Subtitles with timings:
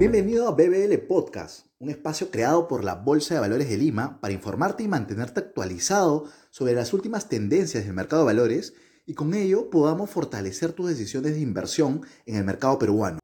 [0.00, 4.32] Bienvenido a BBL Podcast, un espacio creado por la Bolsa de Valores de Lima para
[4.32, 8.72] informarte y mantenerte actualizado sobre las últimas tendencias del mercado de valores
[9.04, 13.18] y con ello podamos fortalecer tus decisiones de inversión en el mercado peruano.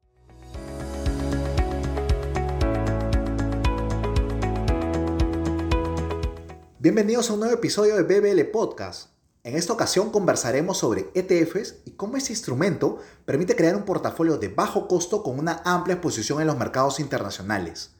[6.77, 9.16] Bienvenidos a un nuevo episodio de BBL Podcast.
[9.47, 14.49] En esta ocasión conversaremos sobre ETFs y cómo este instrumento permite crear un portafolio de
[14.49, 17.95] bajo costo con una amplia exposición en los mercados internacionales.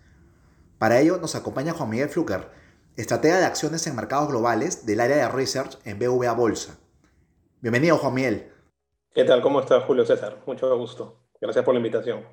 [0.78, 2.50] Para ello nos acompaña Juan Miguel Fluker,
[2.98, 6.78] estratega de acciones en mercados globales del área de research en BVA Bolsa.
[7.62, 8.52] Bienvenido Juan Miguel.
[9.14, 9.42] ¿Qué tal?
[9.42, 10.44] ¿Cómo estás Julio César?
[10.46, 11.18] Mucho gusto.
[11.40, 12.26] Gracias por la invitación.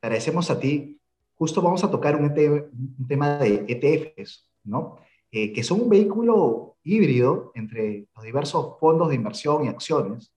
[0.00, 1.00] Agradecemos a ti.
[1.34, 5.00] Justo vamos a tocar un, e un tema de ETFs, ¿no?
[5.38, 10.32] Eh, que son un vehículo híbrido entre los diversos fondos de inversión y acciones,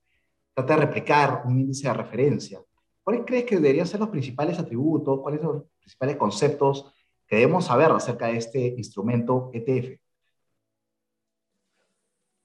[0.53, 2.61] trata de replicar un índice de referencia.
[3.01, 6.93] ¿Cuáles crees que deberían ser los principales atributos, cuáles son los principales conceptos
[7.25, 10.01] que debemos saber acerca de este instrumento ETF?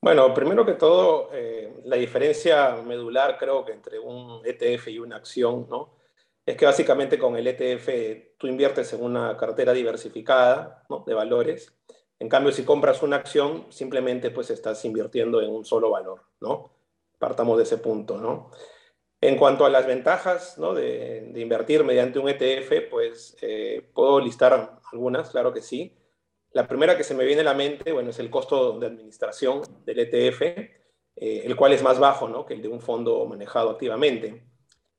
[0.01, 5.17] Bueno, primero que todo, eh, la diferencia medular creo que entre un ETF y una
[5.17, 5.97] acción, ¿no?
[6.47, 11.75] Es que básicamente con el ETF tú inviertes en una cartera diversificada de valores
[12.25, 16.70] en cambio, si compras una acción, simplemente pues estás invirtiendo en un solo valor, ¿no?
[17.19, 18.50] Partamos de ese punto, ¿no?
[19.20, 25.28] En cuanto a las ventajas de, invertir mediante un ETF, pues eh, puedo listar algunas,
[25.28, 25.98] claro que sí.
[26.52, 29.61] La primera que se me viene a la mente, bueno, es el costo de administración
[29.84, 32.47] del ETF, eh, el cual es más bajo ¿no?
[32.47, 34.47] que el de un fondo manejado activamente.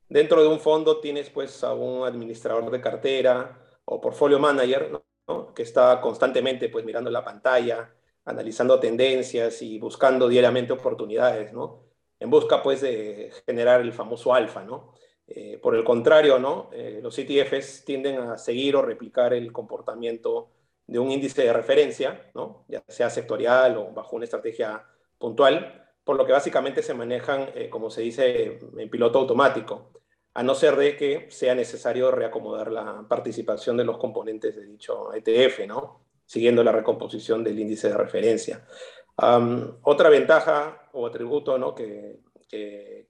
[0.08, 5.06] Dentro de un fondo tienes pues a un administrador de cartera o portfolio manager, ¿no?
[5.54, 7.92] Que está constantemente pues, mirando la pantalla,
[8.24, 11.84] analizando tendencias y buscando diariamente oportunidades, ¿no?
[12.18, 14.64] en busca pues, de generar el famoso alfa.
[14.64, 14.92] ¿no?
[15.26, 16.70] Eh, por el contrario, ¿no?
[16.72, 20.50] Eh, los ETFs tienden a seguir o replicar el comportamiento
[20.86, 22.64] de un índice de referencia, ¿no?
[22.68, 24.84] ya sea sectorial o bajo una estrategia
[25.18, 29.95] puntual, por lo que básicamente se manejan, eh, como se dice, en piloto automático
[30.36, 35.14] a no ser de que sea necesario reacomodar la participación de los componentes de dicho
[35.14, 36.02] ETF, ¿no?
[36.26, 38.66] siguiendo la recomposición del índice de referencia.
[39.82, 41.74] otra ventaja o atributo ¿no?
[41.74, 42.18] que,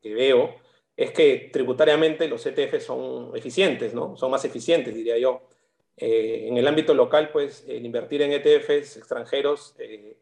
[0.05, 0.55] veo
[0.97, 4.17] es que tributariamente los ETF son eficientes, ¿no?
[4.17, 5.49] son más eficientes, diría yo.
[5.97, 10.17] Eh, en el ámbito local, pues el invertir en ETFs extranjeros eh,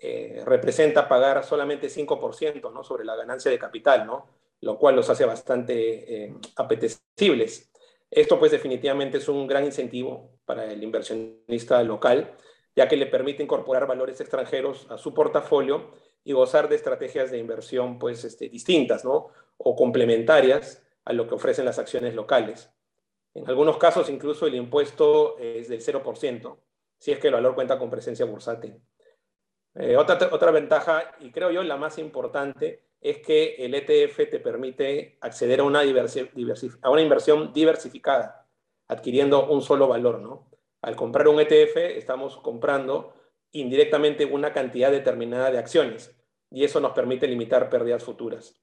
[0.00, 2.82] eh, representa pagar solamente 5% ¿no?
[2.82, 4.45] sobre la ganancia de capital, ¿no?
[4.60, 7.70] Lo cual los hace bastante eh, apetecibles.
[8.10, 12.36] Esto pues definitivamente es un gran incentivo para el inversionista local,
[12.74, 15.92] ya que le permite incorporar valores extranjeros a su portafolio
[16.24, 19.28] y gozar de estrategias de inversión pues este, distintas ¿no?
[19.56, 22.70] o complementarias a lo que ofrecen las acciones locales.
[23.34, 26.58] En algunos casos incluso el impuesto es del 0%,
[26.98, 28.80] si es que el valor cuenta con presencia bursátil.
[29.74, 34.40] Eh, otra, otra ventaja, y creo yo la más importante, es que el ETF te
[34.40, 38.48] permite acceder a una, a una inversión diversificada,
[38.88, 40.50] adquiriendo un solo valor, ¿no?
[40.82, 43.14] Al comprar un ETF estamos comprando
[43.52, 46.16] indirectamente una cantidad determinada de acciones
[46.50, 48.60] y eso nos permite limitar pérdidas futuras.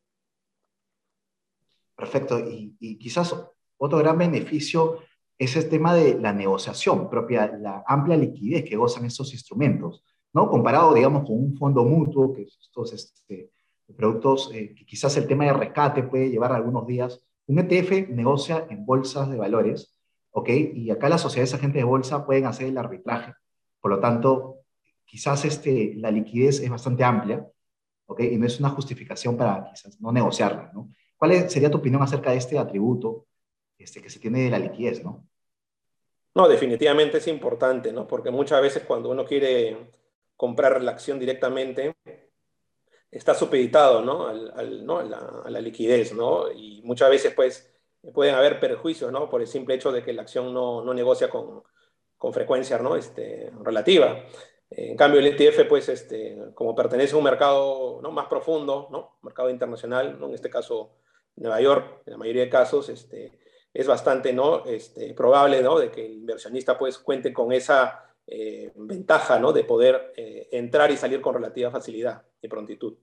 [1.95, 2.37] Perfecto.
[2.39, 3.33] Y, y quizás
[3.77, 4.99] otro gran beneficio
[5.37, 10.49] es el tema de la negociación propia, la amplia liquidez que gozan estos instrumentos, ¿no?
[10.49, 13.51] Comparado, digamos, con un fondo mutuo, que estos este,
[13.95, 17.23] productos eh, que quizás el tema de rescate puede llevar algunos días.
[17.47, 19.99] Un ETF negocia en bolsas de valores,
[20.31, 20.49] ¿ok?
[20.49, 23.33] Y acá las sociedades agentes de bolsa pueden hacer el arbitraje.
[23.81, 24.59] Por lo tanto,
[25.05, 27.45] quizás este, la liquidez es bastante amplia,
[28.05, 28.21] ¿ok?
[28.21, 30.89] Y no es una justificación para quizás no negociarla, ¿no?
[31.17, 33.27] ¿Cuál sería tu opinión acerca de este atributo
[33.77, 35.25] este, que se tiene de la liquidez, ¿no?
[36.35, 38.07] No, definitivamente es importante, ¿no?
[38.07, 39.91] Porque muchas veces cuando uno quiere
[40.35, 41.93] comprar la acción directamente,
[43.13, 44.27] está supeditado ¿no?
[44.27, 44.99] Al, ¿no?
[44.99, 46.51] A, la, liquidez, ¿no?
[46.51, 47.71] Y muchas veces, pues,
[48.13, 49.29] pueden haber perjuicios, ¿no?
[49.29, 51.63] Por el simple hecho de que la acción no, no negocia con,
[52.17, 52.95] con, frecuencia, ¿no?
[52.95, 54.23] Este, relativa.
[54.71, 58.11] En cambio, el ETF, pues, este, como pertenece a un mercado ¿no?
[58.11, 59.17] más profundo, ¿no?
[59.21, 60.27] Mercado internacional, ¿no?
[60.27, 60.95] En este caso,
[61.35, 63.39] Nueva York, en la mayoría de casos, este,
[63.73, 64.65] es bastante, ¿no?
[64.65, 65.77] Este, probable, ¿no?
[65.77, 69.51] De que el inversionista, pues, cuente con esa eh, ventaja ¿no?
[69.51, 72.95] de poder eh, entrar y salir con relativa facilidad y prontitud.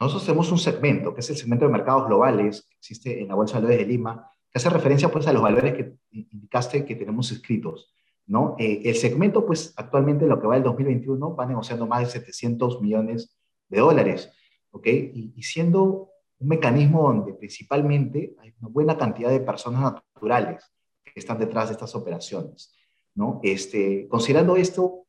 [0.00, 3.34] Nosotros tenemos un segmento, que es el segmento de mercados globales, que existe en la
[3.34, 6.94] Bolsa de Valores de Lima, que hace referencia pues, a los valores que indicaste que
[6.94, 7.92] tenemos escritos.
[8.26, 8.54] ¿no?
[8.58, 12.80] Eh, el segmento, pues actualmente lo que va del 2021, va negociando más de 700
[12.80, 13.36] millones
[13.68, 14.30] de dólares.
[14.70, 14.86] ¿ok?
[14.86, 20.72] Y, y siendo un mecanismo donde principalmente hay una buena cantidad de personas naturales
[21.04, 22.72] que están detrás de estas operaciones.
[23.14, 23.40] ¿no?
[23.42, 25.06] Este, considerando esto,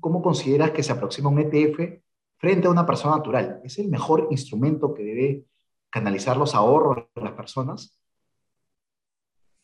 [0.00, 2.03] ¿cómo consideras que se aproxima un ETF
[2.44, 3.62] frente a una persona natural?
[3.64, 5.44] ¿Es el mejor instrumento que debe
[5.88, 7.98] canalizar los ahorros de las personas?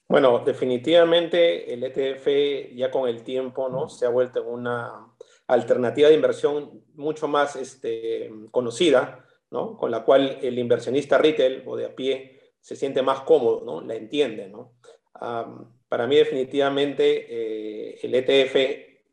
[0.08, 3.90] Bueno, definitivamente el ETF ya con el tiempo ¿no?
[3.90, 5.12] se ha vuelto una
[5.46, 9.76] alternativa de inversión mucho más este, conocida, ¿no?
[9.76, 13.82] con la cual el inversionista retail o de a pie se siente más cómodo, ¿no?
[13.82, 14.48] la entiende.
[14.48, 14.72] ¿no?
[15.86, 18.56] para mí definitivamente eh, el ETF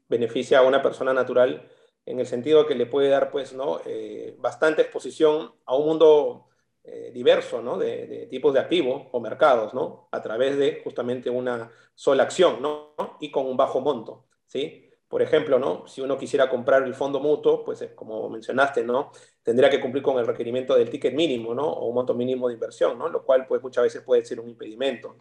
[0.08, 1.70] beneficia a una persona natural
[2.07, 3.81] en el sentido que le puede dar pues, ¿no?
[3.86, 6.48] Eh, bastante exposición a un mundo
[6.83, 7.77] eh, diverso ¿no?
[7.77, 10.07] de, tipos de activos o mercados ¿no?
[10.09, 12.95] a través de justamente una sola acción ¿no?
[13.19, 14.25] y con un bajo monto.
[14.45, 14.89] ¿sí?
[15.09, 15.86] Por ejemplo, ¿no?
[15.86, 19.12] si uno quisiera comprar el fondo mutuo, pues eh, como mencionaste, ¿no?
[19.44, 21.68] tendría que cumplir con el requerimiento del ticket mínimo ¿no?
[21.68, 23.10] o un monto mínimo de inversión, ¿no?
[23.10, 25.18] lo cual pues, muchas veces puede ser un impedimento.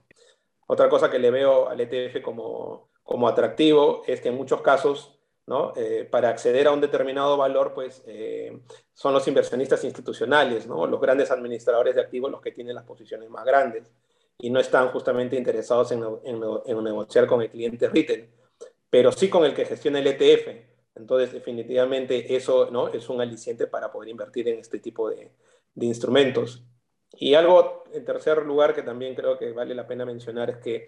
[0.68, 5.15] Otra cosa que le veo al ETF como, como atractivo es que en muchos casos,
[5.46, 5.72] ¿no?
[5.76, 8.60] Eh, para acceder a un determinado valor, pues eh,
[8.92, 10.86] son los inversionistas institucionales, ¿no?
[10.86, 13.92] los grandes administradores de activos los que tienen las posiciones más grandes
[14.38, 18.28] y no están justamente interesados en, en, en negociar con el cliente retail
[18.90, 20.48] pero sí con el que gestiona el ETF.
[20.94, 22.88] Entonces, definitivamente eso ¿no?
[22.88, 25.32] es un aliciente para poder invertir en este tipo de,
[25.78, 26.64] instrumentos.
[27.12, 30.86] Y algo, en tercer lugar, que también creo que vale la pena mencionar es que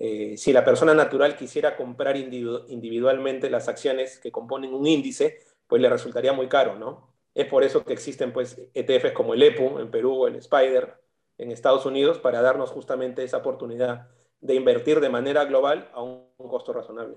[0.00, 5.82] eh, si la persona natural quisiera comprar individualmente las acciones que componen un índice, pues
[5.82, 7.08] le resultaría muy caro, ¿no?
[7.34, 11.00] Es por eso que existen pues ETFs como el EPU en Perú o el Spider
[11.36, 14.08] en Estados Unidos para darnos justamente esa oportunidad
[14.40, 17.16] de invertir de manera global a un costo razonable.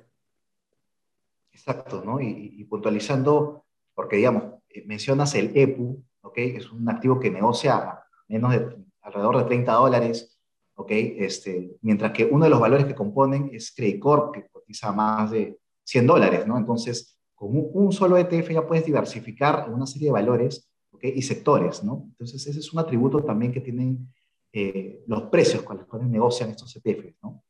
[1.52, 2.20] Exacto, ¿no?
[2.20, 6.38] Y, puntualizando, porque digamos, eh, mencionas el EPU, ¿ok?
[6.38, 10.41] Es un activo que negocia menos de alrededor de 30 dólares,
[10.82, 10.92] ¿ok?
[10.92, 15.32] Este, mientras que uno de los valores que componen es Credit Corp, que cotiza más
[15.32, 16.58] de 100 dólares, ¿no?
[16.58, 21.04] Entonces, con un, solo ETF ya puedes diversificar una serie de valores ¿ok?
[21.04, 22.06] y sectores, ¿no?
[22.10, 24.08] Entonces, ese es un atributo también que tienen
[24.54, 27.44] eh, los precios con los cuales negocian estos ETFs, ¿no?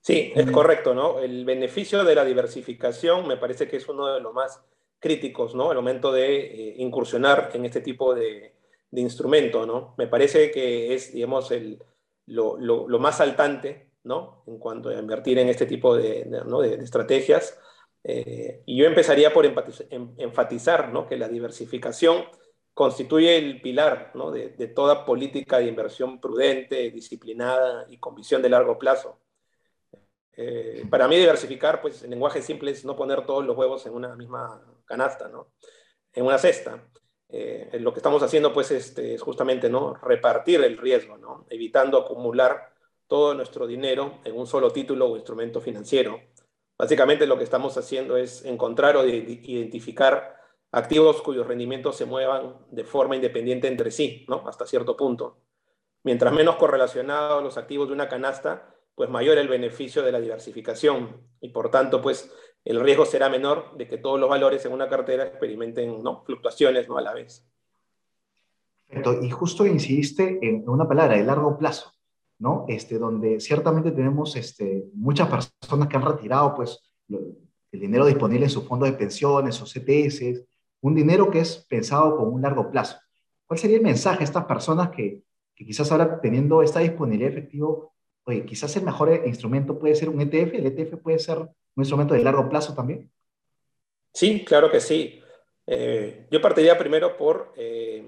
[0.00, 1.18] Sí, es correcto, ¿no?
[1.18, 4.62] El beneficio de la diversificación me parece que es uno de los más
[4.98, 5.70] críticos, ¿no?
[5.70, 8.54] El momento de eh, incursionar en este tipo de,
[8.90, 9.94] de, instrumento, ¿no?
[9.98, 11.82] Me parece que es, digamos, el,
[12.26, 14.42] lo, lo, más saltante, ¿no?
[14.46, 16.60] En cuanto a invertir en este tipo de, ¿no?
[16.60, 17.58] de estrategias.
[18.04, 21.06] Eh, y yo empezaría por enfatizar, ¿no?
[21.06, 22.24] Que la diversificación
[22.74, 24.30] constituye el pilar, ¿no?
[24.30, 29.18] de, de toda política de inversión prudente, disciplinada y con visión de largo plazo.
[30.40, 33.94] Eh, para mí diversificar, pues en lenguaje simple es no poner todos los huevos en
[33.94, 35.52] una misma canasta, ¿no?
[36.12, 36.88] En una cesta.
[37.30, 39.94] Eh, lo que estamos haciendo, pues, este, es justamente, ¿no?
[39.94, 41.46] Repartir el riesgo, ¿no?
[41.50, 42.72] Evitando acumular
[43.06, 46.20] todo nuestro dinero en un solo título o instrumento financiero.
[46.78, 50.36] Básicamente lo que estamos haciendo es encontrar o identificar
[50.70, 54.46] activos cuyos rendimientos se muevan de forma independiente entre sí, ¿no?
[54.46, 55.38] Hasta cierto punto.
[56.04, 61.22] Mientras menos correlacionados los activos de una canasta, pues mayor el beneficio de la diversificación
[61.40, 62.32] y por tanto, pues
[62.64, 66.22] el riesgo será menor de que todos los valores en una cartera experimenten ¿no?
[66.24, 66.98] fluctuaciones ¿no?
[66.98, 67.46] a la vez.
[69.22, 71.92] Y justo incidiste en una palabra, de largo plazo,
[72.38, 72.64] ¿no?
[72.68, 78.50] Este, donde ciertamente tenemos este, muchas personas que han retirado pues, el dinero disponible en
[78.50, 80.42] sus fondos de pensiones o CTS,
[80.80, 82.96] un dinero que es pensado con un largo plazo.
[83.46, 85.22] ¿Cuál sería el mensaje a estas personas que,
[85.54, 87.92] que quizás ahora teniendo esta disponibilidad de efectivo
[88.28, 91.48] oye, quizás el mejor instrumento puede ser un ETF, el ETF puede ser
[91.78, 93.08] un instrumento de largo plazo también.
[94.12, 95.22] Sí, claro que sí.
[95.64, 98.04] Eh, yo partiría primero por eh,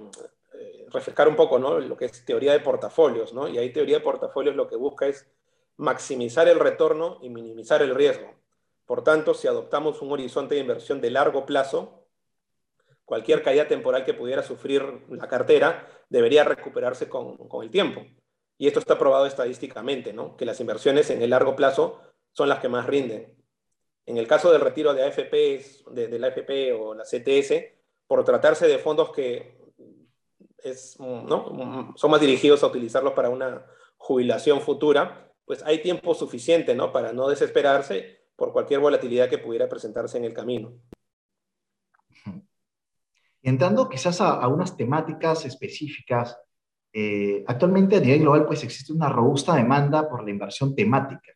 [0.55, 1.79] eh, refrescar un poco ¿no?
[1.79, 3.47] lo que es teoría de portafolios, ¿no?
[3.47, 5.31] y ahí teoría de portafolios lo que busca es
[5.77, 8.35] maximizar el retorno y minimizar el riesgo.
[8.87, 12.09] Por tanto, si adoptamos un horizonte de inversión de largo plazo,
[13.05, 18.05] cualquier caída temporal que pudiera sufrir la cartera debería recuperarse con, con el tiempo.
[18.59, 20.37] Y esto está probado estadísticamente, ¿no?
[20.37, 22.01] que las inversiones en el largo plazo
[22.33, 23.40] son las que más rinden.
[24.11, 27.53] En el caso del retiro de AFP, de, la AFP o la CTS,
[28.09, 29.57] por tratarse de fondos que
[31.95, 33.65] son más dirigidos a utilizarlos para una
[33.99, 36.91] jubilación futura, pues hay tiempo suficiente ¿no?
[36.91, 40.73] para no desesperarse por cualquier volatilidad que pudiera presentarse en el camino.
[43.43, 46.37] Entrando quizás a, a unas temáticas específicas,
[46.93, 51.33] eh, actualmente a nivel global pues existe una robusta demanda por la inversión temática,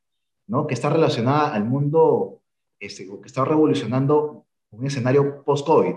[0.49, 0.66] ¿no?
[0.66, 2.40] que está relacionada al mundo,
[2.78, 5.97] este, que está revolucionando un escenario post-COVID.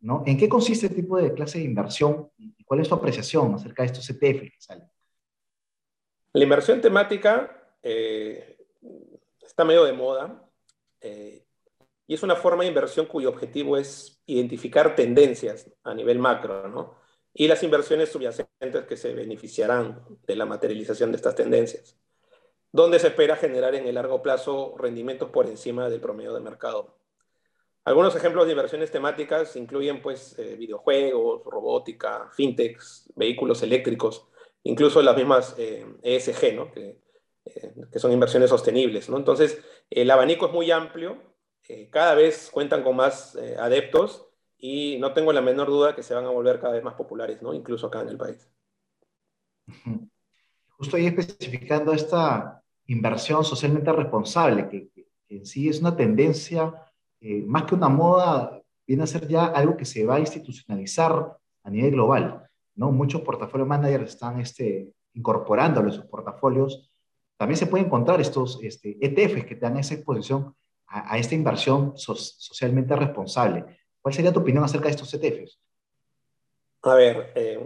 [0.00, 0.22] ¿no?
[0.26, 3.82] ¿En qué consiste este tipo de clase de inversión y ¿Cuál es tu apreciación acerca
[3.82, 4.88] de estos ETF que salen?
[6.32, 8.64] La inversión temática eh,
[9.40, 10.48] está medio de moda
[11.00, 11.44] eh,
[12.06, 16.94] y es una forma de inversión cuyo objetivo es identificar tendencias a nivel macro, ¿no?
[17.34, 21.98] Y las inversiones subyacentes que se beneficiarán de la materialización de estas tendencias,
[22.72, 27.00] donde se espera generar en el largo plazo rendimientos por encima del promedio de mercado.
[27.84, 34.28] Algunos ejemplos de inversiones temáticas incluyen pues, eh, videojuegos, robótica, fintechs, vehículos eléctricos,
[34.62, 36.70] incluso las mismas ESG, eh, e ¿no?
[36.70, 37.00] que,
[37.46, 39.08] eh, que, son inversiones sostenibles.
[39.08, 39.16] ¿no?
[39.16, 41.18] Entonces, el abanico es muy amplio,
[41.90, 44.26] cada vez cuentan con más adeptos
[44.58, 47.40] y no tengo la menor duda que se van a volver cada vez más populares,
[47.42, 47.54] ¿no?
[47.54, 48.50] incluso acá en el país.
[50.78, 52.59] Justo ahí especificando esta
[52.92, 56.74] inversión socialmente responsable, que, que en sí es una tendencia
[57.20, 61.36] eh, más que una moda, viene a ser ya algo que se va a institucionalizar
[61.62, 62.48] a nivel global.
[62.74, 62.90] ¿no?
[62.90, 66.90] Muchos portafolio managers están este, incorporándolo en sus portafolios.
[67.36, 70.54] También se pueden encontrar estos este, ETFs que te dan esa exposición
[70.86, 73.64] a, esta inversión socialmente responsable.
[74.00, 75.60] ¿Cuál sería tu opinión acerca de estos ETFs?
[76.82, 77.62] A ver, eh,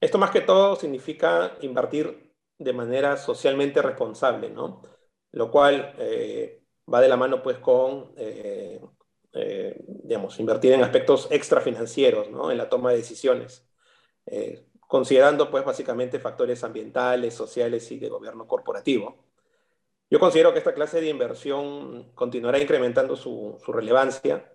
[0.00, 2.29] esto más que todo significa invertir
[2.60, 4.82] de manera socialmente responsable, ¿no?
[5.32, 6.62] Lo cual eh,
[6.92, 8.80] va de la mano pues con, eh,
[9.32, 12.50] eh, digamos, invertir en aspectos extrafinancieros, ¿no?
[12.50, 13.66] En la toma de decisiones,
[14.26, 19.24] eh, considerando pues básicamente factores ambientales, sociales y de gobierno corporativo.
[20.10, 24.52] Yo considero que esta clase de inversión continuará incrementando su, su relevancia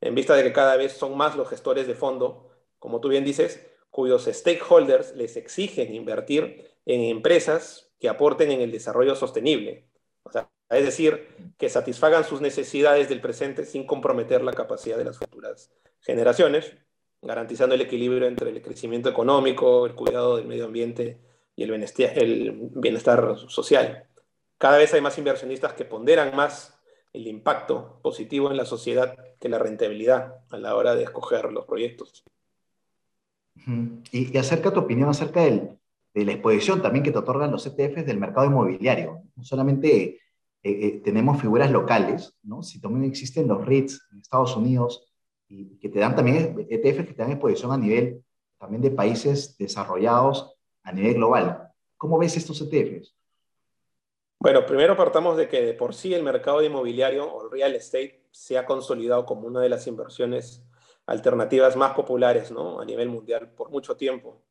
[0.00, 3.24] en vista de que cada vez son más los gestores de fondo, como tú bien
[3.24, 9.86] dices, cuyos stakeholders les exigen invertir en empresas que aporten en el desarrollo sostenible.
[10.22, 15.04] O sea, es decir, que satisfagan sus necesidades del presente sin comprometer la capacidad de
[15.04, 15.70] las futuras
[16.00, 16.76] generaciones,
[17.22, 21.20] garantizando el equilibrio entre el crecimiento económico, el cuidado del medio ambiente
[21.56, 24.06] y el bienestar, social.
[24.58, 26.78] Cada vez hay más inversionistas que ponderan más
[27.12, 31.66] el impacto positivo en la sociedad que la rentabilidad a la hora de escoger los
[31.66, 32.24] proyectos.
[34.12, 35.42] Y, acerca tu opinión acerca
[36.14, 39.22] de la exposición también que te otorgan los ETFs del mercado inmobiliario.
[39.36, 40.18] No solamente eh,
[40.62, 42.62] eh, tenemos figuras locales, ¿no?
[42.62, 45.06] Si también existen los REITs en Estados Unidos
[45.48, 48.22] y que te dan también ETFs que te dan exposición a nivel
[48.58, 51.70] también de países desarrollados a nivel global.
[51.96, 53.14] ¿Cómo ves estos ETFs?
[54.38, 58.56] Bueno, primero partamos de que de por sí el mercado inmobiliario o real estate se
[58.56, 60.62] ha consolidado como una de las inversiones
[61.06, 62.80] alternativas más populares ¿no?
[62.80, 64.42] a nivel mundial por mucho tiempo.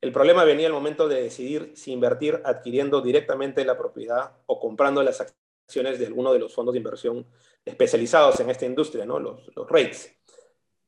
[0.00, 5.02] El problema venía al momento de decidir si invertir adquiriendo directamente la propiedad o comprando
[5.02, 7.26] las acciones de alguno de los fondos de inversión
[7.64, 9.20] especializados en esta industria, ¿no?
[9.20, 10.10] los, los REITs.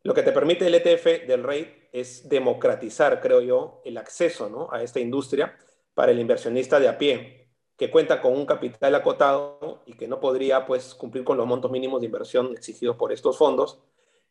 [0.02, 4.68] Lo que te permite el ETF del REIT es democratizar, creo yo, el acceso ¿no?
[4.72, 5.56] a esta industria
[5.94, 10.20] para el inversionista de a pie, que cuenta con un capital acotado y que no
[10.20, 13.78] podría pues, cumplir con los montos mínimos de inversión exigidos por estos fondos,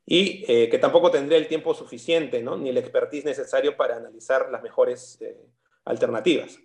[0.06, 2.58] y eh, que tampoco tendría el tiempo suficiente, ¿no?
[2.58, 5.38] ni el expertise necesario para analizar las mejores eh,
[5.86, 6.60] alternativas.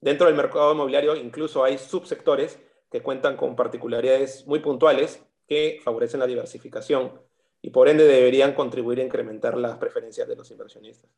[0.00, 2.58] Dentro del mercado inmobiliario incluso hay subsectores
[2.90, 7.12] que cuentan con particularidades muy puntuales que favorecen la diversificación
[7.60, 11.10] y por ende deberían contribuir a incrementar las preferencias de los inversionistas.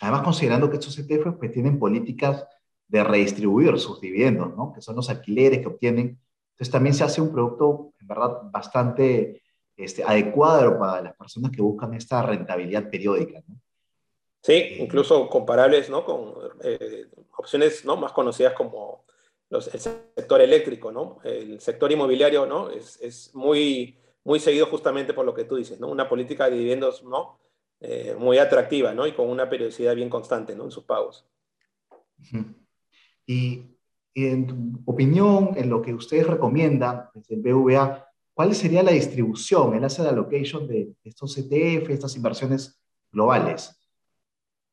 [0.00, 2.46] Además, considerando que estos ETFs pues, tienen políticas
[2.86, 4.72] de redistribuir sus dividendos, ¿no?
[4.72, 6.20] que son los alquileres que obtienen,
[6.52, 9.42] entonces también se hace un producto, en verdad, bastante
[9.76, 13.42] este, adecuado para las personas que buscan esta rentabilidad periódica.
[13.46, 13.60] ¿no?
[14.40, 16.04] Sí, eh, incluso comparables ¿no?
[16.04, 17.06] con eh,
[17.36, 17.96] opciones ¿no?
[17.96, 19.04] más conocidas como
[19.50, 20.90] los, el sector eléctrico.
[20.90, 21.18] ¿no?
[21.24, 22.70] El sector inmobiliario ¿no?
[22.70, 25.88] es, es, muy, muy seguido justamente por lo que tú dices, ¿no?
[25.88, 27.38] una política de dividendos ¿no?
[27.80, 29.06] Eh, muy atractiva ¿no?
[29.06, 30.64] y con una periodicidad bien constante ¿no?
[30.64, 31.26] en sus pagos.
[33.26, 33.76] Y,
[34.14, 34.56] y en tu
[34.86, 38.05] opinión, en lo que ustedes recomiendan desde el BVA,
[38.36, 42.78] ¿cuál sería la distribución, el asset allocation de estos ETF, estas inversiones
[43.10, 43.80] globales?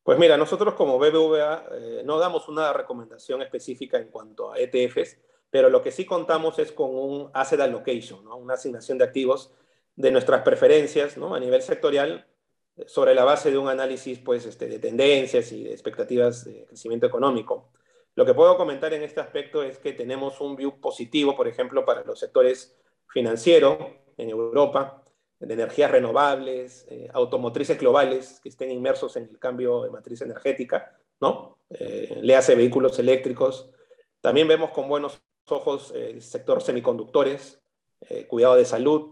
[0.02, 5.16] Pues mira, nosotros como BBVA eh, no damos una recomendación específica en cuanto a ETFs,
[5.48, 9.50] pero lo que sí contamos es con un asset allocation, una asignación de activos
[9.96, 12.26] de nuestras preferencias a nivel sectorial
[12.86, 17.06] sobre la base de un análisis pues, este, de tendencias y de expectativas de crecimiento
[17.06, 17.70] económico.
[18.14, 21.86] Lo que puedo comentar en este aspecto es que tenemos un view positivo, por ejemplo,
[21.86, 22.76] para los sectores
[23.08, 23.78] financiero
[24.16, 25.04] en Europa,
[25.46, 30.96] de energías renovables, eh, automotrices globales que estén inmersos en el cambio de matriz energética,
[31.20, 31.58] ¿no?
[31.70, 33.70] Eh, le hace vehículos eléctricos.
[34.20, 37.60] También vemos con buenos ojos el sector semiconductores,
[38.00, 39.10] eh, cuidado de salud,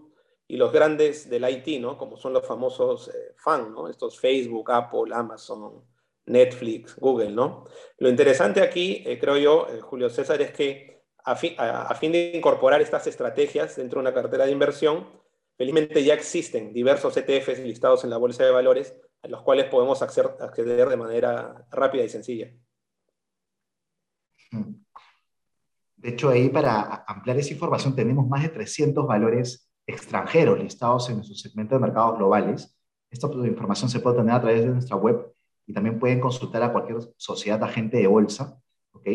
[0.48, 1.96] y los grandes del IT, ¿no?
[1.96, 3.88] Como son los famosos FAN, ¿no?
[3.88, 5.84] Estos Facebook, Apple, Amazon,
[6.26, 7.64] Netflix, Google, ¿no?
[7.98, 10.91] Lo interesante aquí, creo yo, Julio César, es que
[11.24, 15.08] a, a, fin de incorporar estas estrategias dentro de una cartera de inversión,
[15.56, 20.02] felizmente ya existen diversos ETFs listados en la bolsa de valores a los cuales podemos
[20.02, 22.52] acceder de manera rápida y sencilla.
[25.96, 31.16] De hecho, ahí para ampliar esa información tenemos más de 300 valores extranjeros listados en
[31.16, 32.76] nuestro segmento de mercados globales.
[33.10, 35.32] Esta información se puede tener a través de nuestra web
[35.66, 38.58] y también pueden consultar a cualquier sociedad agente de bolsa.
[38.92, 39.06] ¿ok?